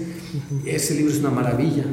[0.65, 1.83] ese libro es una maravilla.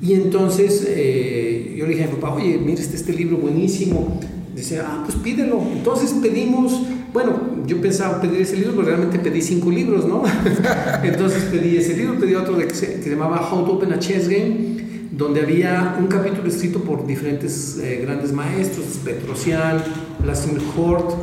[0.00, 4.20] Y entonces eh, yo le dije a mi papá, oye, mira este, este libro buenísimo,
[4.54, 5.62] dice, ah, pues pídelo.
[5.72, 10.24] Entonces pedimos, bueno, yo pensaba pedir ese libro, pero realmente pedí cinco libros, ¿no?
[11.04, 13.92] entonces pedí ese libro, pedí otro de, que, se, que se llamaba How to Open
[13.92, 14.81] a Chess Game,
[15.22, 19.82] donde había un capítulo escrito por diferentes eh, grandes maestros, Petrosian,
[20.22, 21.14] Vladimir Hort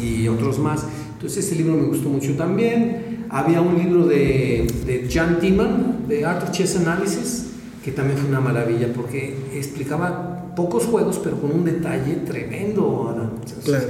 [0.00, 0.84] y otros más.
[1.14, 3.26] Entonces ese libro me gustó mucho también.
[3.28, 7.46] Había un libro de, de Jan Timan, de Art of Chess Analysis,
[7.84, 13.12] que también fue una maravilla porque explicaba pocos juegos, pero con un detalle tremendo.
[13.40, 13.86] Entonces, Claro.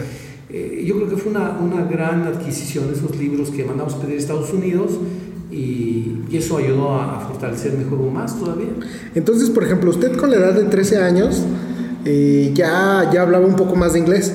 [0.51, 4.19] eh, yo creo que fue una, una gran adquisición esos libros que mandamos pedir a
[4.19, 4.93] Estados Unidos
[5.51, 8.69] y, y eso ayudó a, a fortalecer mi juego más todavía.
[9.15, 11.45] Entonces, por ejemplo, usted con la edad de 13 años
[12.07, 14.33] eh, ya, ya hablaba un poco más de inglés.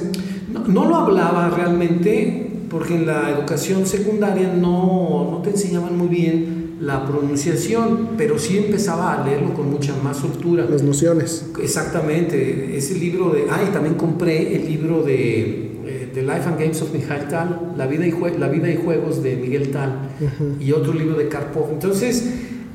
[0.51, 6.09] No, no, lo hablaba realmente porque en la educación secundaria no, no te enseñaban muy
[6.09, 10.65] bien la pronunciación, pero sí empezaba a leerlo con mucha más soltura.
[10.69, 11.45] Las nociones.
[11.61, 13.45] Exactamente, ese libro de...
[13.49, 15.70] Ah, y también compré el libro de,
[16.13, 19.23] The Life and Games of Mijail Tal, La vida y, Jue la vida y Juegos
[19.23, 20.61] de Miguel Tal, uh -huh.
[20.61, 21.71] y otro libro de Karpov.
[21.71, 22.23] Entonces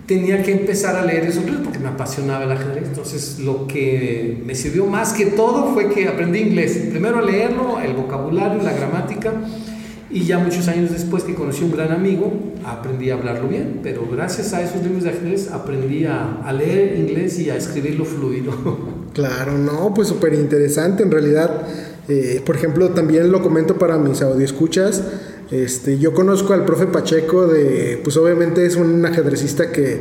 [0.07, 2.89] tenía que empezar a leer esos libros porque me apasionaba el ajedrez.
[2.89, 6.79] Entonces lo que me sirvió más que todo fue que aprendí inglés.
[6.91, 9.33] Primero a leerlo, el vocabulario, la gramática.
[10.09, 12.33] Y ya muchos años después que conocí un gran amigo,
[12.65, 16.97] aprendí a hablarlo bien, pero gracias a esos libros de ajedrez aprendí a, a leer
[16.97, 18.53] inglés y a escribirlo fluido.
[19.17, 21.67] Claro, no, pues súper interesante en realidad.
[22.09, 25.03] Eh, por ejemplo, también lo comento para mis escuchas
[25.51, 30.01] Este, yo conozco al profe Pacheco de, pues obviamente es un ajedrecista que,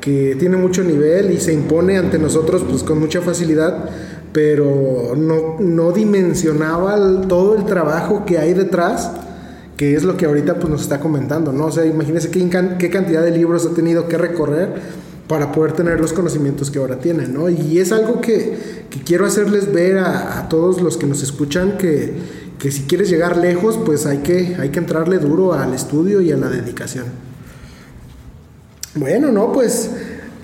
[0.00, 3.88] que tiene mucho nivel y se impone ante nosotros pues con mucha facilidad,
[4.32, 9.10] pero no, no dimensionaba el, todo el trabajo que hay detrás
[9.76, 11.66] que es lo que ahorita pues, nos está comentando, ¿no?
[11.66, 14.74] O sea, imagínense qué, qué, cantidad de libros ha tenido que recorrer
[15.28, 17.48] para poder tener los conocimientos que ahora tiene, ¿no?
[17.48, 21.78] Y es algo que, que quiero hacerles ver a, a, todos los que nos escuchan
[21.78, 22.14] que,
[22.58, 26.30] que, si quieres llegar lejos, pues hay que, hay que entrarle duro al estudio y
[26.30, 27.06] a la dedicación.
[28.94, 29.90] Bueno, no, pues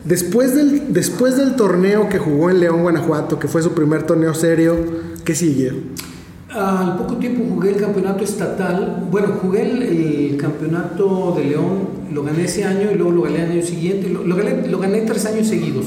[0.05, 4.35] después del, después del torneo que jugó en León, Guanajuato, que fue su primer torneo
[4.35, 4.77] serio,
[5.25, 5.73] ¿qué sigue?
[6.52, 9.06] Al poco tiempo jugué el campeonato estatal.
[9.08, 13.50] Bueno, jugué el, campeonato de León, lo gané ese año y luego lo gané el
[13.52, 14.08] año siguiente.
[14.08, 15.86] Lo, lo, gané, lo gané tres años seguidos.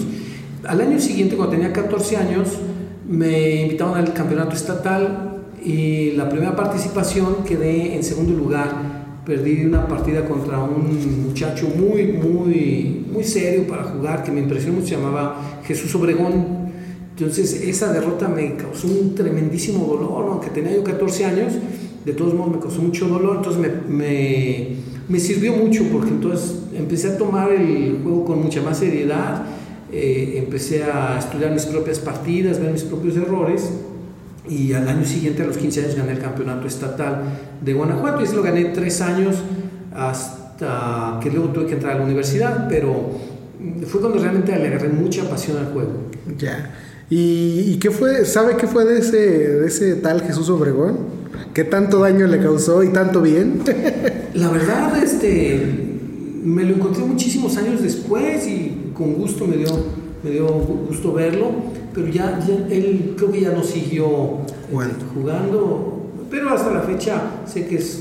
[0.65, 2.47] Al año siguiente, cuando tenía 14 años,
[3.09, 9.03] me invitaron al campeonato estatal y la primera participación quedé en segundo lugar.
[9.25, 14.75] Perdí una partida contra un muchacho muy, muy, muy serio para jugar que me impresionó
[14.75, 16.62] mucho, se llamaba Jesús Obregón
[17.17, 21.53] entonces esa derrota me causó un tremendísimo dolor, aunque tenía yo 14 años,
[22.05, 24.67] de todos modos me causó mucho dolor, entonces me, me,
[25.07, 29.43] me sirvió mucho porque entonces empecé a tomar el juego con mucha más seriedad,
[29.91, 33.69] eh, empecé a estudiar mis propias partidas, ver mis propios errores
[34.49, 37.23] y al año siguiente, a los 15 años, gané el campeonato estatal
[37.61, 39.35] de Guanajuato y eso lo gané tres años
[39.95, 43.11] hasta que luego tuve que entrar a la universidad, pero
[43.85, 46.09] fue cuando realmente le agarré mucha pasión al juego.
[46.37, 46.71] Ya.
[47.09, 48.25] ¿Y, ¿Y, qué fue?
[48.25, 50.97] ¿Sabe qué fue de ese, de ese tal Jesús Obregón?
[51.53, 53.61] ¿Qué tanto daño le causó y tanto bien?
[54.33, 55.61] La verdad, este,
[56.43, 59.69] me lo encontré muchísimos años después y con gusto me dio,
[60.23, 61.51] me dio gusto verlo,
[61.93, 64.39] pero ya, ya él creo que ya no siguió
[64.71, 64.91] bueno.
[64.91, 67.99] este, jugando, pero hasta la fecha sé que es,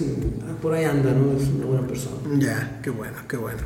[0.62, 1.38] por ahí anda, ¿no?
[1.38, 2.16] Es una buena persona.
[2.38, 3.60] Ya, qué bueno, qué bueno.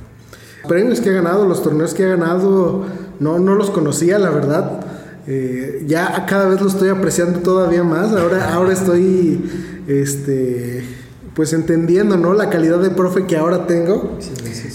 [0.66, 2.86] Premios que ha ganado, los torneos que ha ganado,
[3.20, 4.80] no, no los conocía, la verdad.
[5.26, 8.12] Eh, ya cada vez lo estoy apreciando todavía más.
[8.12, 9.40] Ahora, ahora estoy
[9.86, 10.84] este,
[11.34, 12.32] pues entendiendo ¿no?
[12.32, 14.18] la calidad de profe que ahora tengo.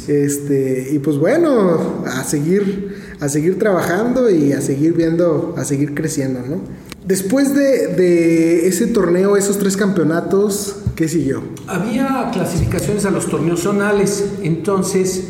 [0.07, 5.93] Este, y pues bueno, a seguir, a seguir trabajando y a seguir viendo, a seguir
[5.93, 6.61] creciendo, ¿no?
[7.05, 11.41] Después de, de, ese torneo, esos tres campeonatos, ¿qué siguió?
[11.67, 15.23] Había clasificaciones a los torneos zonales, entonces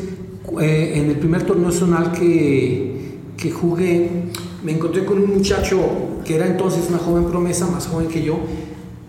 [0.60, 4.10] eh, en el primer torneo zonal que, que jugué,
[4.64, 5.80] me encontré con un muchacho
[6.26, 8.40] que era entonces una joven promesa, más joven que yo,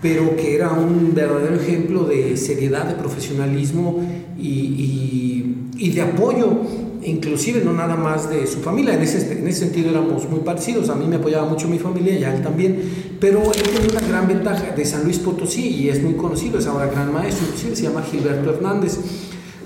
[0.01, 4.03] pero que era un verdadero ejemplo de seriedad, de profesionalismo
[4.39, 6.61] y, y, y de apoyo
[7.05, 10.89] inclusive no nada más de su familia, en ese, en ese sentido éramos muy parecidos,
[10.89, 12.81] a mí me apoyaba mucho mi familia y a él también,
[13.21, 16.67] pero él tenía una gran ventaja de San Luis Potosí y es muy conocido, es
[16.67, 18.99] ahora gran maestro, inclusive se llama Gilberto Hernández,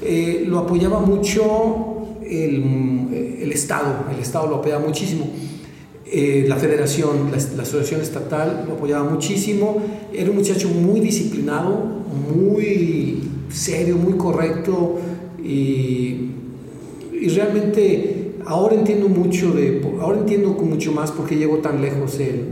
[0.02, 5.26] eh, lo apoyaba mucho el, el, Estado, el Estado lo apoyaba muchísimo.
[6.08, 9.82] Eh, la federación, la, asociación estatal lo apoyaba muchísimo.
[10.12, 14.98] Era un muchacho muy disciplinado, muy serio, muy correcto
[15.42, 16.26] y
[17.20, 22.20] y realmente ahora entiendo mucho de, ahora entiendo mucho más por qué llegó tan lejos
[22.20, 22.44] él.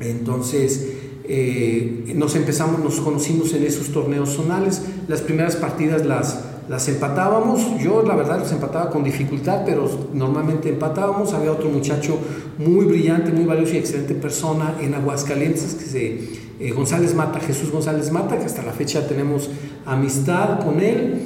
[0.00, 0.92] Entonces,
[1.24, 4.82] eh, nos empezamos, nos conocimos en esos torneos zonales.
[5.06, 7.60] Las primeras partidas las, las empatábamos.
[7.80, 11.32] Yo, la verdad, las empataba con dificultad, pero normalmente empatábamos.
[11.32, 12.18] Había otro muchacho
[12.58, 16.18] muy brillante, muy valioso y excelente persona en Aguascalientes, que se,
[16.60, 19.48] eh, González Mata, Jesús González Mata, que hasta la fecha tenemos
[19.86, 21.22] amistad con él.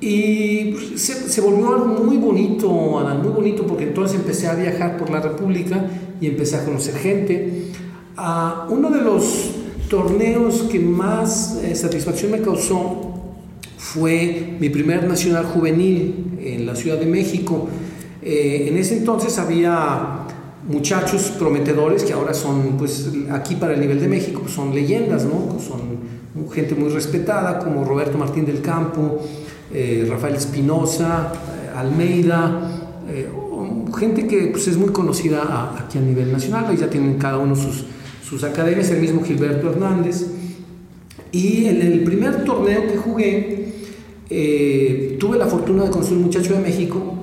[0.00, 4.96] Y se, se, volvió algo muy bonito, Adán, muy bonito, porque entonces empecé a viajar
[4.96, 5.86] por la República
[6.20, 7.68] y empecé a conocer gente.
[8.18, 9.52] Uh, uno de los
[9.88, 13.11] torneos que más eh, satisfacción me causó
[13.92, 17.68] fue mi primer nacional juvenil en la Ciudad de México.
[18.22, 20.26] Eh, en ese entonces había
[20.66, 25.26] muchachos prometedores que ahora son, pues aquí para el nivel de México, pues, son leyendas,
[25.26, 25.58] ¿no?
[25.60, 29.20] Son gente muy respetada, como Roberto Martín del Campo,
[29.72, 32.78] eh, Rafael Espinosa, eh, Almeida,
[33.98, 37.84] gente que pues, es muy conocida aquí a nivel nacional, ya tienen cada uno sus,
[38.24, 40.26] sus academias, el mismo Gilberto Hernández.
[41.30, 43.72] Y en el primer torneo que jugué,
[44.28, 47.16] tuve la fortuna de conocer un muchacho de México,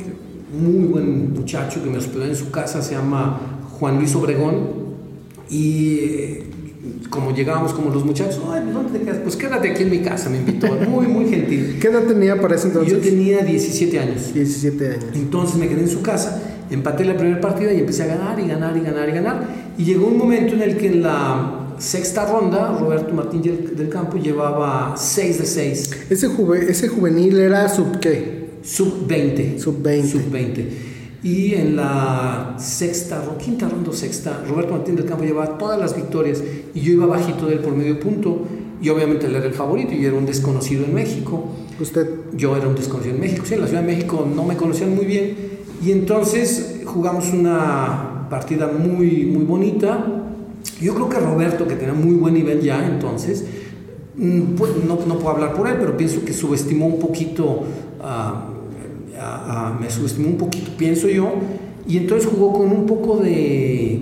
[0.51, 3.39] muy buen muchacho que me hospedó en su casa, se llama
[3.79, 4.89] Juan Luis Obregón,
[5.49, 6.49] y
[7.09, 9.17] como llegábamos como los muchachos, Ay, pues, ¿dónde te quedas?
[9.23, 11.77] Pues quédate aquí en mi casa, me invitó, muy, muy gentil.
[11.79, 12.93] ¿Qué edad tenía para ese entonces?
[12.93, 14.33] Yo tenía 17 años.
[14.33, 15.05] 17 años.
[15.15, 18.47] Entonces me quedé en su casa, empaté la primera partida y empecé a ganar y
[18.47, 19.47] ganar y ganar y ganar.
[19.77, 24.17] Y llegó un momento en el que en la sexta ronda, Roberto Martín del Campo
[24.17, 25.91] llevaba 6 de 6.
[26.09, 28.59] ¿Ese, juve, ese juvenil era sub qué?
[28.61, 29.59] Sub 20.
[29.59, 30.07] Sub 20.
[30.07, 30.89] Sub 20.
[31.23, 36.41] Y en la sexta, quinta ronda sexta, Roberto Martín del Campo llevaba todas las victorias
[36.73, 38.45] y yo iba bajito de él por medio punto.
[38.81, 41.49] Y obviamente él era el favorito y era un desconocido en México.
[41.79, 42.07] ¿Usted?
[42.33, 44.95] Yo era un desconocido en México, sí, en la Ciudad de México no me conocían
[44.95, 45.35] muy bien.
[45.83, 50.28] Y entonces jugamos una partida muy, muy bonita.
[50.81, 53.43] Yo creo que Roberto, que tenía muy buen nivel ya entonces,
[54.15, 57.63] mm, pues, no, no puedo hablar por él, pero pienso que subestimó un poquito.
[59.81, 61.33] Me subestimó un poquito, pienso yo,
[61.87, 63.99] y entonces jugó con un poco de,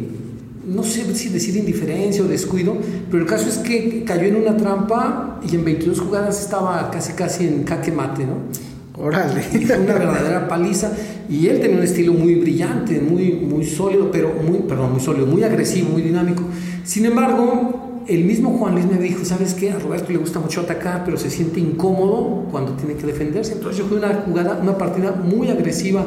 [0.68, 2.76] no sé si decir indiferencia o descuido,
[3.10, 7.14] pero el caso es que cayó en una trampa y en 22 jugadas estaba casi
[7.14, 8.67] casi en caque mate, ¿no?
[9.00, 9.42] Órale.
[9.42, 10.92] fue una verdadera paliza.
[11.30, 15.28] Y él tenía un estilo muy brillante, muy, muy sólido, pero muy, perdón, muy sólido,
[15.28, 16.44] muy agresivo, muy dinámico.
[16.84, 19.72] Sin embargo, el mismo Juan Luis me dijo, ¿sabes qué?
[19.72, 23.54] A Roberto le gusta mucho atacar, pero se siente incómodo cuando tiene que defenderse.
[23.54, 26.06] Entonces yo jugué una jugada, una partida muy agresiva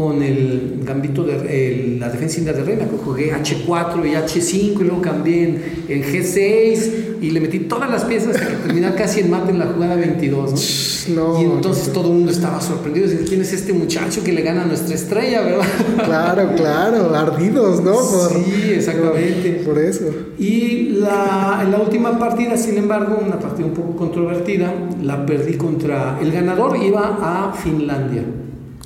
[0.00, 4.84] con el gambito de la defensa india de reina, que jugué H4 y H5 y
[4.84, 5.44] luego cambié
[5.88, 9.66] en, G6 y le metí todas las piezas que terminar casi en mate en la
[9.66, 11.38] jugada 22, ¿no?
[11.38, 14.66] y entonces todo el mundo estaba sorprendido, quién es este muchacho que le gana a
[14.66, 15.66] nuestra estrella, ¿verdad?
[16.04, 17.94] Claro, claro, ardidos, ¿no?
[18.02, 19.62] sí, exactamente.
[19.66, 20.04] Por, eso.
[20.38, 25.54] Y la, en la última partida, sin embargo, una partida un poco controvertida, la perdí
[25.54, 28.24] contra el ganador, iba a Finlandia.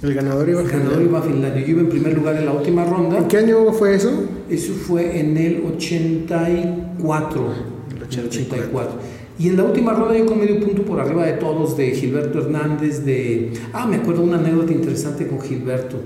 [0.04, 0.84] El ganador iba a Finlandia.
[0.84, 1.62] El ganador iba a Finlandia.
[1.62, 3.16] Yo iba en primer lugar en la última ronda.
[3.16, 4.12] ¿En qué año fue eso?
[4.50, 7.54] Eso fue en el 84.
[7.96, 8.92] El 84.
[9.38, 12.38] Y en la última ronda yo con medio punto por arriba de todos, de Gilberto
[12.40, 13.54] Hernández, de...
[13.72, 15.96] Ah, me acuerdo una anécdota interesante con Gilberto.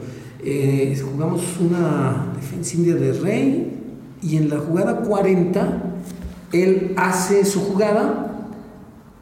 [0.45, 3.73] Eh, jugamos una defensa india de rey
[4.23, 5.95] y en la jugada 40
[6.53, 8.49] él hace su jugada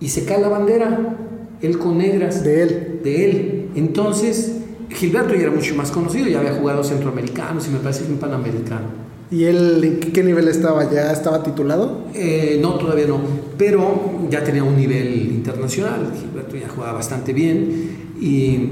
[0.01, 1.17] y se cae la bandera,
[1.63, 2.45] él con negras.
[2.45, 3.01] De él.
[3.03, 3.69] De él.
[3.75, 4.56] Entonces
[4.97, 8.19] Gilberto ya era mucho más conocido, ya había jugado centroamericanos y me parece que un
[8.19, 9.07] panamericano.
[9.31, 10.91] ¿Y él en qué nivel estaba?
[10.91, 12.07] ¿Ya estaba titulado?
[12.15, 13.21] Eh, no, todavía no,
[13.59, 16.13] pero ya tenía un nivel internacional.
[16.19, 18.71] Gilberto ya jugaba bastante bien y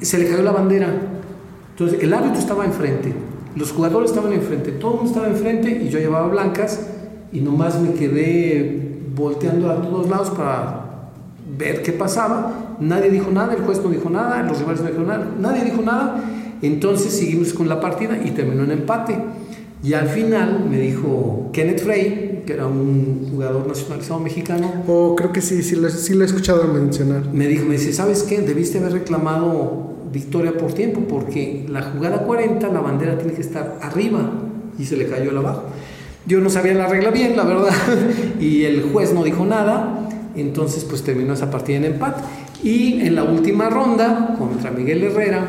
[0.00, 0.92] se le cayó la bandera.
[1.70, 3.14] Entonces el árbitro estaba enfrente
[3.56, 6.86] Los jugadores estaban enfrente, todo el mundo estaba enfrente y yo llevaba blancas
[7.32, 11.10] y nomás me quedé volteando a todos lados para
[11.58, 12.71] ver qué pasaba.
[12.82, 15.82] Nadie dijo nada, el juez no dijo nada, los rivales no dijeron nada, nadie dijo
[15.82, 16.22] nada.
[16.62, 19.18] Entonces seguimos con la partida y terminó en empate.
[19.82, 24.72] Y al final me dijo Kenneth Frey, que era un jugador nacionalizado mexicano.
[24.86, 27.32] Oh, creo que sí, sí lo, sí lo he escuchado mencionar.
[27.32, 28.40] Me dijo, me dice, ¿sabes qué?
[28.42, 33.78] Debiste haber reclamado victoria por tiempo, porque la jugada 40, la bandera tiene que estar
[33.82, 34.30] arriba
[34.78, 35.64] y se le cayó el abajo.
[36.26, 37.72] Yo no sabía la regla bien, la verdad,
[38.40, 42.22] y el juez no dijo nada, entonces pues terminó esa partida en empate.
[42.62, 45.46] Y en la última ronda, contra Miguel Herrera,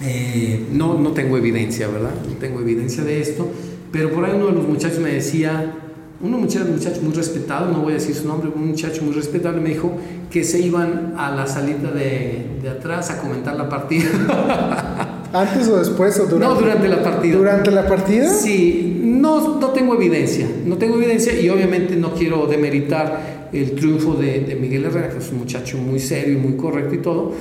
[0.00, 2.12] eh, no, no tengo evidencia, ¿verdad?
[2.26, 3.48] No tengo evidencia de esto,
[3.92, 5.74] pero por ahí uno de los muchachos me decía,
[6.20, 9.60] uno muchacho, muchacho muy respetado, no voy a decir su nombre, un muchacho muy respetable
[9.60, 9.92] me dijo
[10.30, 14.06] que se iban a la salita de, de atrás a comentar la partida.
[15.32, 16.54] ¿Antes o después o durante?
[16.54, 17.36] No, durante la partida.
[17.36, 18.30] ¿Durante la partida?
[18.30, 24.14] Sí, no, no tengo evidencia, no tengo evidencia y obviamente no quiero demeritar el triunfo
[24.14, 27.32] de, de Miguel Herrera, que es un muchacho muy serio y muy correcto y todo,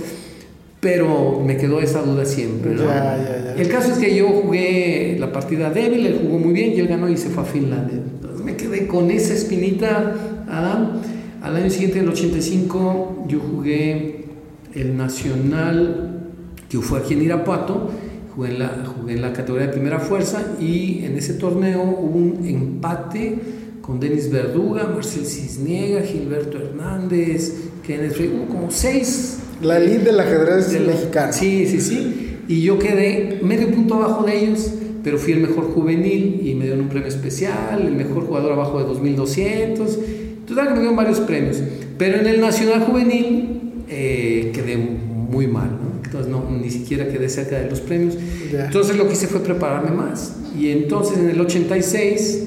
[0.80, 2.76] pero me quedó esa duda siempre.
[2.76, 2.84] ¿no?
[2.84, 3.62] Ya, ya, ya.
[3.62, 6.88] El caso es que yo jugué la partida débil, él jugó muy bien y él
[6.88, 7.98] ganó y se fue a Finlandia.
[7.98, 10.14] Entonces me quedé con esa espinita,
[10.48, 11.02] Adam.
[11.42, 14.26] Al año siguiente, en el 85, yo jugué
[14.74, 16.22] el Nacional,
[16.70, 17.90] que fue aquí en Irapuato,
[18.36, 22.18] jugué en, la, jugué en la categoría de primera fuerza y en ese torneo hubo
[22.18, 23.40] un empate
[23.82, 27.54] con Denis Verduga, Marcel Cisniega, Gilberto Hernández,
[27.86, 31.32] Kenneth Frey, hubo como seis La elite del ajedrez de la- mexicano.
[31.34, 32.32] Sí, sí, sí.
[32.48, 34.72] Y yo quedé medio punto abajo de ellos,
[35.04, 38.80] pero fui el mejor juvenil y me dieron un premio especial, el mejor jugador abajo
[38.80, 40.00] de 2200.
[40.48, 41.58] Total me dieron varios premios.
[41.98, 45.70] Pero en el Nacional Juvenil eh, quedé muy mal.
[46.16, 48.16] Entonces no, ni siquiera quedé cerca de los premios.
[48.52, 48.66] Ya.
[48.66, 50.36] Entonces lo que hice fue prepararme más.
[50.58, 52.44] Y entonces en el 86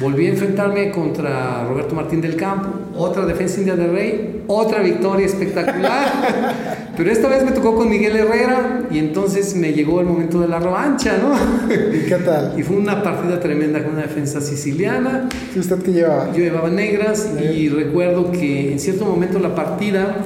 [0.00, 5.26] volví a enfrentarme contra Roberto Martín del Campo, otra defensa india del Rey, otra victoria
[5.26, 6.92] espectacular.
[6.96, 10.46] Pero esta vez me tocó con Miguel Herrera y entonces me llegó el momento de
[10.46, 11.34] la revancha, ¿no?
[11.74, 12.54] ¿Y qué tal?
[12.58, 15.28] Y fue una partida tremenda con una defensa siciliana.
[15.52, 16.30] ¿Sí usted qué llevaba?
[16.32, 20.18] Yo llevaba negras y recuerdo que en cierto momento la partida,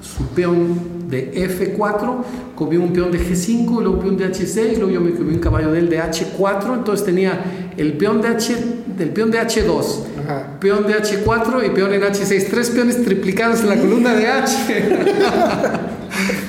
[0.00, 2.16] su peón de F4
[2.54, 5.34] comió un peón de G5 y luego un peón de H6, luego yo me comí
[5.34, 8.56] un caballo de él de H4, entonces tenía el peón de H,
[8.96, 9.84] del peón de H2,
[10.24, 10.58] Ajá.
[10.60, 14.56] peón de H4 y peón en H6, tres peones triplicados en la columna de H.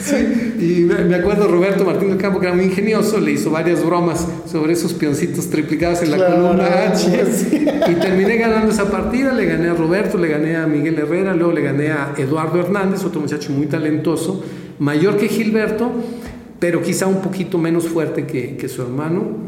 [0.07, 3.83] Sí, y me acuerdo Roberto Martín del Campo, que era muy ingenioso, le hizo varias
[3.85, 7.25] bromas sobre esos peoncitos triplicados en la Claro, columna H.
[7.31, 7.65] sí.
[7.91, 11.51] Y terminé ganando esa partida, le gané a Roberto, le gané a Miguel Herrera, luego
[11.51, 14.43] le gané a Eduardo Hernández, otro muchacho muy talentoso,
[14.79, 15.91] mayor que Gilberto,
[16.59, 19.45] pero quizá un poquito menos fuerte que, que su hermano.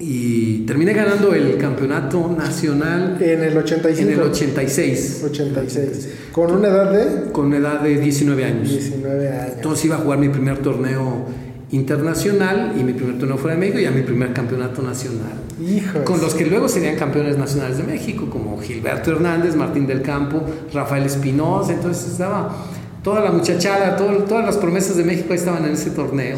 [0.00, 4.08] Y terminé ganando el campeonato nacional En el 85.
[4.10, 6.08] en el 86, 86.
[6.32, 8.68] Con una edad de con edad de 19 años.
[8.70, 9.52] 19 años.
[9.56, 11.26] Entonces iba a jugar mi primer torneo
[11.70, 15.32] internacional y mi primer torneo fuera de México y a mi primer campeonato nacional.
[15.60, 16.02] Hijos.
[16.04, 20.42] Con los que luego serían campeones nacionales de México, como Gilberto Hernández, Martín del Campo,
[20.72, 21.72] Rafael Espinosa.
[21.72, 22.54] Entonces estaba
[23.02, 26.36] toda la muchachada, todo- todas las promesas de México estaban en ese torneo.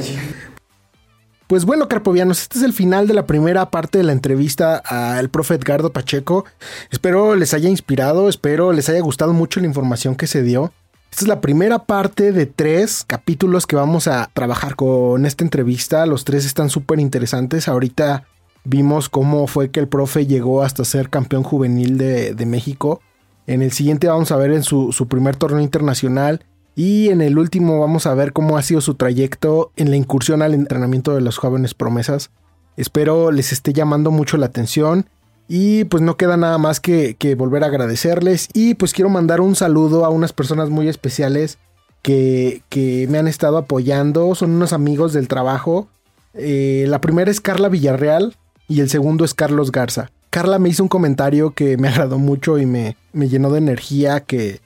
[1.50, 5.30] Pues bueno, carpovianos, este es el final de la primera parte de la entrevista al
[5.30, 6.44] profe Edgardo Pacheco.
[6.92, 10.72] Espero les haya inspirado, espero les haya gustado mucho la información que se dio.
[11.10, 16.06] Esta es la primera parte de tres capítulos que vamos a trabajar con esta entrevista.
[16.06, 17.66] Los tres están súper interesantes.
[17.66, 18.28] Ahorita
[18.62, 23.00] vimos cómo fue que el profe llegó hasta ser campeón juvenil de, México.
[23.48, 26.44] En el siguiente vamos a ver en su primer torneo internacional.
[26.74, 30.42] Y en el último vamos a ver cómo ha sido su trayecto en la incursión
[30.42, 32.30] al entrenamiento de los jóvenes promesas.
[32.76, 35.06] Espero les esté llamando mucho la atención.
[35.48, 38.48] Y pues no queda nada más que, volver a agradecerles.
[38.54, 41.58] Y pues quiero mandar un saludo a unas personas muy especiales
[42.02, 44.34] que, que me han estado apoyando.
[44.36, 45.88] Son unos amigos del trabajo.
[46.34, 48.36] Eh, la primera es Carla Villarreal
[48.68, 50.12] y el segundo es Carlos Garza.
[50.30, 54.20] Carla me hizo un comentario que me agradó mucho y me, me llenó de energía
[54.20, 54.60] que,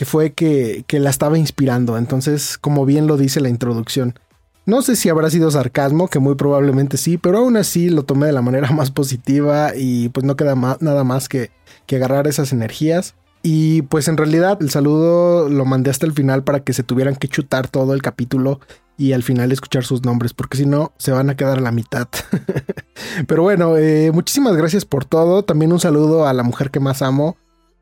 [0.00, 1.98] que fue que, que la estaba inspirando.
[1.98, 4.18] Entonces, como bien lo dice la introducción,
[4.64, 8.24] no sé si habrá sido sarcasmo, que muy probablemente sí, pero aún así lo tomé
[8.24, 11.50] de la manera más positiva y pues no queda nada más que,
[11.84, 13.14] que agarrar esas energías.
[13.42, 17.16] Y pues en realidad el saludo lo mandé hasta el final para que se tuvieran
[17.16, 18.58] que chutar todo el capítulo
[18.96, 21.72] y al final escuchar sus nombres, porque si no se van a quedar a la
[21.72, 22.08] mitad.
[23.28, 25.42] Pero bueno, eh, muchísimas gracias por todo.
[25.42, 27.36] También un saludo a la mujer que más amo,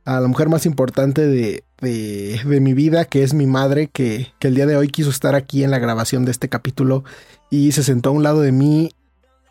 [0.09, 4.48] a la mujer más importante de, de, mi vida, que es mi madre, que, que
[4.48, 7.04] el día de hoy quiso estar aquí en la grabación de este capítulo
[7.50, 8.90] y se sentó a un lado de mí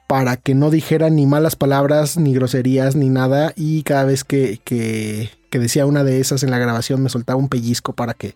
[0.08, 3.54] para que no dijera ni malas palabras, ni groserías, ni nada.
[3.56, 7.38] Y cada vez que, que, que decía una de esas en la grabación me soltaba
[7.38, 8.34] un pellizco para que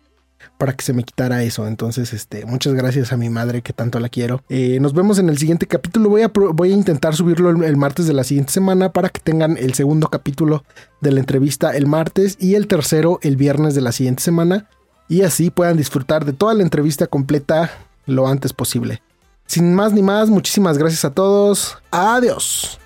[0.62, 1.68] para que se me quitara eso.
[1.68, 4.44] Entonces, este, muchas gracias a mi madre que tanto la quiero.
[4.48, 6.08] Eh, nos vemos en el siguiente capítulo.
[6.08, 9.58] Voy a, voy a intentar subirlo el, martes de la siguiente semana para que tengan
[9.58, 10.64] el segundo capítulo
[11.00, 14.70] de la entrevista el martes y el tercero el viernes de la siguiente semana.
[15.10, 17.72] Y así puedan disfrutar de toda la entrevista completa
[18.06, 19.02] lo antes posible.
[19.48, 21.80] Sin más ni más, muchísimas gracias a todos.
[21.90, 22.81] Adiós.